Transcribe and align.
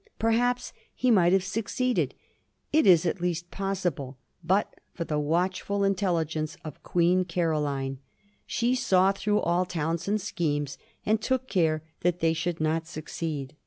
Perhaps 0.17 0.73
he 0.95 1.11
might 1.11 1.31
have 1.31 1.43
succeeded— 1.43 2.15
it 2.73 2.87
is 2.87 3.05
at 3.05 3.21
least 3.21 3.51
possible— 3.51 4.17
^but 4.47 4.63
for 4.95 5.03
the 5.03 5.19
watchfiil 5.19 5.85
intelligence 5.85 6.57
of 6.65 6.81
Queen 6.81 7.23
Caroline. 7.23 7.99
She 8.47 8.73
saw 8.73 9.11
through 9.11 9.41
all 9.41 9.63
Townshend's 9.63 10.23
schemes, 10.23 10.79
and 11.05 11.21
took 11.21 11.47
care 11.47 11.83
that 11.99 12.19
they 12.19 12.33
should 12.33 12.59
not 12.59 12.87
succeed. 12.87 13.55